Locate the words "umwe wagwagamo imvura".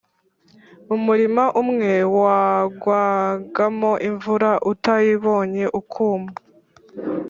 1.61-4.49